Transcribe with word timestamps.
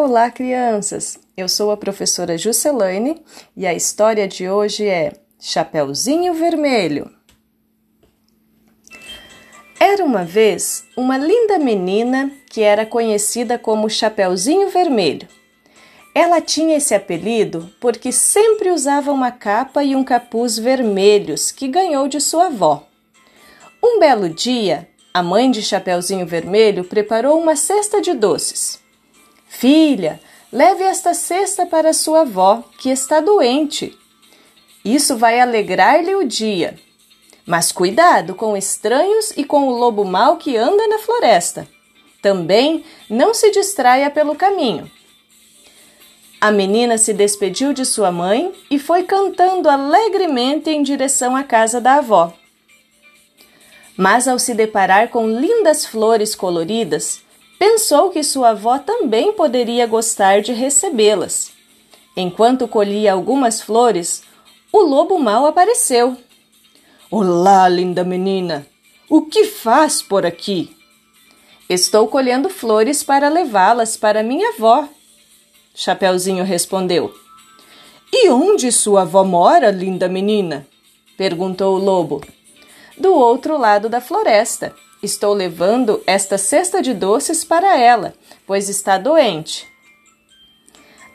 Olá, 0.00 0.30
crianças! 0.30 1.18
Eu 1.36 1.48
sou 1.48 1.72
a 1.72 1.76
professora 1.76 2.38
Juscelane 2.38 3.20
e 3.56 3.66
a 3.66 3.74
história 3.74 4.28
de 4.28 4.48
hoje 4.48 4.86
é 4.86 5.14
Chapeuzinho 5.40 6.34
Vermelho. 6.34 7.10
Era 9.78 10.04
uma 10.04 10.24
vez 10.24 10.84
uma 10.96 11.18
linda 11.18 11.58
menina 11.58 12.30
que 12.48 12.62
era 12.62 12.86
conhecida 12.86 13.58
como 13.58 13.90
Chapeuzinho 13.90 14.70
Vermelho. 14.70 15.26
Ela 16.14 16.40
tinha 16.40 16.76
esse 16.76 16.94
apelido 16.94 17.68
porque 17.80 18.12
sempre 18.12 18.70
usava 18.70 19.10
uma 19.10 19.32
capa 19.32 19.82
e 19.82 19.96
um 19.96 20.04
capuz 20.04 20.56
vermelhos 20.56 21.50
que 21.50 21.66
ganhou 21.66 22.06
de 22.06 22.20
sua 22.20 22.46
avó. 22.46 22.86
Um 23.82 23.98
belo 23.98 24.28
dia, 24.28 24.88
a 25.12 25.24
mãe 25.24 25.50
de 25.50 25.60
Chapeuzinho 25.60 26.24
Vermelho 26.24 26.84
preparou 26.84 27.36
uma 27.36 27.56
cesta 27.56 28.00
de 28.00 28.14
doces. 28.14 28.86
Filha, 29.48 30.20
leve 30.52 30.84
esta 30.84 31.14
cesta 31.14 31.66
para 31.66 31.92
sua 31.92 32.20
avó, 32.20 32.62
que 32.78 32.90
está 32.90 33.20
doente. 33.20 33.96
Isso 34.84 35.16
vai 35.16 35.40
alegrar-lhe 35.40 36.14
o 36.14 36.24
dia. 36.24 36.78
Mas 37.44 37.72
cuidado 37.72 38.34
com 38.34 38.56
estranhos 38.56 39.32
e 39.36 39.42
com 39.42 39.68
o 39.68 39.76
lobo 39.76 40.04
mau 40.04 40.36
que 40.36 40.56
anda 40.56 40.86
na 40.86 40.98
floresta. 40.98 41.66
Também 42.20 42.84
não 43.08 43.32
se 43.32 43.50
distraia 43.50 44.10
pelo 44.10 44.34
caminho. 44.34 44.90
A 46.40 46.52
menina 46.52 46.98
se 46.98 47.12
despediu 47.12 47.72
de 47.72 47.84
sua 47.84 48.12
mãe 48.12 48.52
e 48.70 48.78
foi 48.78 49.02
cantando 49.02 49.68
alegremente 49.68 50.70
em 50.70 50.82
direção 50.82 51.34
à 51.34 51.42
casa 51.42 51.80
da 51.80 51.94
avó. 51.94 52.32
Mas 53.96 54.28
ao 54.28 54.38
se 54.38 54.54
deparar 54.54 55.08
com 55.08 55.26
lindas 55.26 55.84
flores 55.84 56.36
coloridas, 56.36 57.22
pensou 57.58 58.10
que 58.10 58.22
sua 58.22 58.50
avó 58.50 58.78
também 58.78 59.32
poderia 59.32 59.86
gostar 59.86 60.40
de 60.40 60.52
recebê-las. 60.52 61.50
Enquanto 62.16 62.68
colhia 62.68 63.12
algumas 63.12 63.60
flores, 63.60 64.22
o 64.72 64.80
lobo 64.80 65.18
mau 65.18 65.46
apareceu. 65.46 66.16
Olá, 67.10 67.68
linda 67.68 68.04
menina! 68.04 68.66
O 69.08 69.22
que 69.22 69.44
faz 69.44 70.02
por 70.02 70.26
aqui? 70.26 70.76
Estou 71.68 72.08
colhendo 72.08 72.48
flores 72.48 73.02
para 73.02 73.28
levá-las 73.28 73.96
para 73.96 74.22
minha 74.22 74.50
avó. 74.50 74.88
Chapeuzinho 75.74 76.44
respondeu. 76.44 77.14
E 78.12 78.28
onde 78.30 78.72
sua 78.72 79.02
avó 79.02 79.24
mora, 79.24 79.70
linda 79.70 80.08
menina? 80.08 80.66
perguntou 81.16 81.76
o 81.76 81.82
lobo. 81.82 82.22
Do 82.96 83.14
outro 83.14 83.56
lado 83.56 83.88
da 83.88 84.00
floresta, 84.00 84.74
Estou 85.02 85.32
levando 85.32 86.02
esta 86.06 86.36
cesta 86.36 86.82
de 86.82 86.92
doces 86.92 87.44
para 87.44 87.78
ela, 87.78 88.14
pois 88.46 88.68
está 88.68 88.98
doente. 88.98 89.66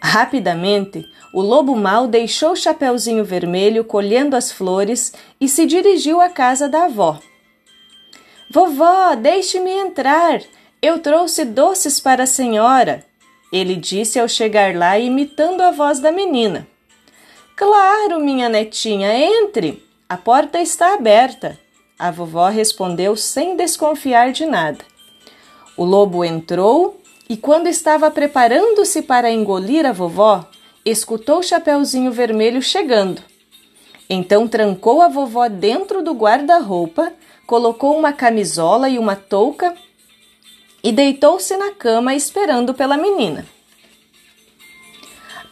Rapidamente, 0.00 1.04
o 1.32 1.40
lobo 1.40 1.74
mau 1.76 2.06
deixou 2.06 2.52
o 2.52 2.56
Chapeuzinho 2.56 3.24
Vermelho 3.24 3.84
colhendo 3.84 4.36
as 4.36 4.52
flores 4.52 5.12
e 5.40 5.48
se 5.48 5.66
dirigiu 5.66 6.20
à 6.20 6.28
casa 6.28 6.68
da 6.68 6.84
avó. 6.84 7.18
Vovó, 8.50 9.14
deixe-me 9.14 9.70
entrar. 9.70 10.42
Eu 10.80 10.98
trouxe 10.98 11.44
doces 11.44 11.98
para 11.98 12.24
a 12.24 12.26
senhora, 12.26 13.04
ele 13.52 13.76
disse 13.76 14.18
ao 14.18 14.26
chegar 14.26 14.74
lá, 14.74 14.98
imitando 14.98 15.60
a 15.60 15.70
voz 15.70 16.00
da 16.00 16.10
menina. 16.10 16.66
Claro, 17.54 18.18
minha 18.18 18.48
netinha, 18.48 19.14
entre. 19.14 19.86
A 20.08 20.16
porta 20.16 20.58
está 20.60 20.94
aberta. 20.94 21.58
A 22.02 22.10
vovó 22.10 22.48
respondeu 22.48 23.16
sem 23.16 23.54
desconfiar 23.54 24.32
de 24.32 24.44
nada. 24.44 24.84
O 25.76 25.84
lobo 25.84 26.24
entrou 26.24 27.00
e, 27.28 27.36
quando 27.36 27.68
estava 27.68 28.10
preparando-se 28.10 29.02
para 29.02 29.30
engolir 29.30 29.86
a 29.86 29.92
vovó, 29.92 30.44
escutou 30.84 31.38
o 31.38 31.42
Chapeuzinho 31.44 32.10
Vermelho 32.10 32.60
chegando. 32.60 33.22
Então 34.10 34.48
trancou 34.48 35.00
a 35.00 35.06
vovó 35.06 35.46
dentro 35.46 36.02
do 36.02 36.12
guarda-roupa, 36.12 37.12
colocou 37.46 37.96
uma 37.96 38.12
camisola 38.12 38.88
e 38.88 38.98
uma 38.98 39.14
touca 39.14 39.72
e 40.82 40.90
deitou-se 40.90 41.56
na 41.56 41.70
cama 41.70 42.16
esperando 42.16 42.74
pela 42.74 42.96
menina. 42.96 43.46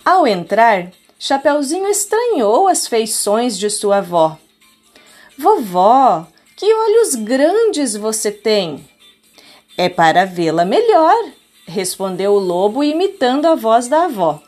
Ao 0.04 0.26
entrar, 0.26 0.90
Chapeuzinho 1.16 1.86
estranhou 1.86 2.66
as 2.66 2.88
feições 2.88 3.56
de 3.56 3.70
sua 3.70 3.98
avó. 3.98 4.36
Vovó, 5.38 6.26
que 6.60 6.74
olhos 6.74 7.14
grandes 7.14 7.96
você 7.96 8.30
tem! 8.30 8.86
É 9.78 9.88
para 9.88 10.26
vê-la 10.26 10.62
melhor, 10.62 11.16
respondeu 11.66 12.34
o 12.34 12.38
lobo, 12.38 12.84
imitando 12.84 13.46
a 13.46 13.54
voz 13.54 13.88
da 13.88 14.04
avó. 14.04 14.42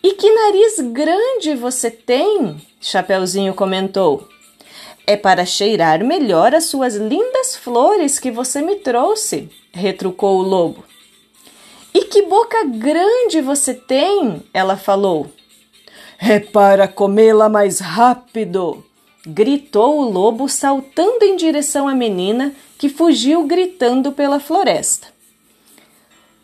E 0.00 0.12
que 0.12 0.32
nariz 0.32 0.78
grande 0.78 1.56
você 1.56 1.90
tem! 1.90 2.56
Chapeuzinho 2.80 3.52
comentou. 3.52 4.28
É 5.04 5.16
para 5.16 5.44
cheirar 5.44 6.04
melhor 6.04 6.54
as 6.54 6.66
suas 6.66 6.94
lindas 6.94 7.56
flores 7.56 8.20
que 8.20 8.30
você 8.30 8.62
me 8.62 8.76
trouxe, 8.76 9.50
retrucou 9.72 10.38
o 10.38 10.42
lobo. 10.42 10.84
E 11.92 12.04
que 12.04 12.22
boca 12.22 12.62
grande 12.62 13.40
você 13.40 13.74
tem! 13.74 14.40
Ela 14.54 14.76
falou. 14.76 15.26
É 16.16 16.38
para 16.38 16.86
comê-la 16.86 17.48
mais 17.48 17.80
rápido, 17.80 18.84
gritou 19.26 19.98
o 19.98 20.10
lobo, 20.10 20.48
saltando 20.48 21.24
em 21.24 21.36
direção 21.36 21.88
à 21.88 21.94
menina, 21.94 22.54
que 22.78 22.88
fugiu 22.88 23.44
gritando 23.44 24.12
pela 24.12 24.40
floresta. 24.40 25.08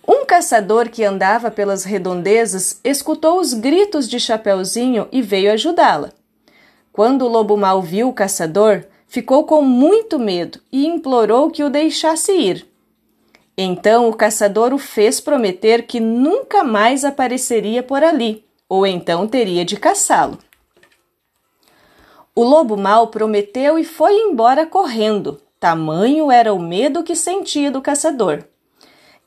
Um 0.07 0.27
caçador 0.27 0.91
que 0.91 1.03
andava 1.03 1.51
pelas 1.51 1.85
redondezas 1.85 2.79
escutou 2.85 3.41
os 3.41 3.55
gritos 3.55 4.09
de 4.09 4.21
Chapeuzinho 4.21 5.09
e 5.11 5.23
veio 5.23 5.53
ajudá-la. 5.53 6.13
Quando 6.93 7.23
o 7.23 7.29
lobo 7.29 7.57
mal 7.57 7.81
viu 7.81 8.09
o 8.09 8.13
caçador, 8.13 8.85
ficou 9.09 9.45
com 9.45 9.63
muito 9.63 10.19
medo 10.19 10.61
e 10.71 10.87
implorou 10.87 11.51
que 11.51 11.65
o 11.65 11.71
deixasse 11.71 12.33
ir. 12.33 12.67
Então 13.57 14.09
o 14.09 14.15
caçador 14.15 14.75
o 14.75 14.79
fez 14.79 15.21
prometer 15.21 15.87
que 15.87 16.01
nunca 16.01 16.63
mais 16.63 17.05
apareceria 17.05 17.83
por 17.83 18.03
ali, 18.03 18.45
ou 18.69 18.87
então 18.87 19.27
teria 19.27 19.65
de 19.65 19.77
caçá-lo. 19.77 20.39
O 22.37 22.43
lobo 22.43 22.77
mau 22.77 23.07
prometeu 23.09 23.79
e 23.79 23.85
foi 23.85 24.17
embora 24.17 24.67
correndo. 24.67 25.41
Tamanho 25.61 26.33
era 26.33 26.53
o 26.53 26.59
medo 26.59 27.05
que 27.05 27.15
sentia 27.15 27.71
do 27.71 27.81
caçador. 27.81 28.43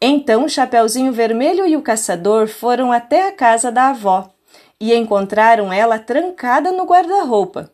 Então 0.01 0.47
Chapeuzinho 0.49 1.13
Vermelho 1.13 1.65
e 1.65 1.77
o 1.77 1.81
caçador 1.81 2.49
foram 2.49 2.91
até 2.91 3.29
a 3.29 3.31
casa 3.31 3.71
da 3.71 3.91
avó 3.91 4.29
e 4.77 4.93
encontraram 4.93 5.71
ela 5.71 5.97
trancada 5.97 6.73
no 6.73 6.83
guarda-roupa. 6.83 7.71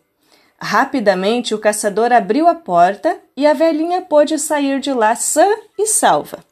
Rapidamente 0.62 1.56
o 1.56 1.60
caçador 1.60 2.14
abriu 2.14 2.48
a 2.48 2.54
porta 2.54 3.20
e 3.36 3.48
a 3.48 3.54
velhinha 3.54 4.02
pôde 4.02 4.38
sair 4.38 4.80
de 4.80 4.94
lá 4.94 5.16
sã 5.16 5.48
e 5.80 5.88
salva. 5.88 6.46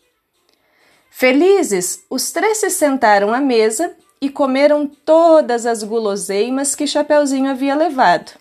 Felizes, 1.11 2.03
os 2.09 2.31
três 2.31 2.57
se 2.57 2.69
sentaram 2.71 3.31
à 3.31 3.39
mesa 3.39 3.95
e 4.19 4.27
comeram 4.27 4.87
todas 4.87 5.67
as 5.67 5.83
guloseimas 5.83 6.75
que 6.75 6.87
Chapeuzinho 6.87 7.51
havia 7.51 7.75
levado 7.75 8.40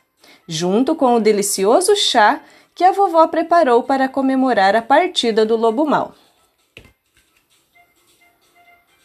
junto 0.50 0.96
com 0.96 1.14
o 1.14 1.20
delicioso 1.20 1.94
chá 1.94 2.40
que 2.74 2.82
a 2.82 2.90
vovó 2.90 3.28
preparou 3.28 3.84
para 3.84 4.08
comemorar 4.08 4.74
a 4.74 4.82
partida 4.82 5.46
do 5.46 5.56
lobo 5.56 5.86
mau. 5.86 6.12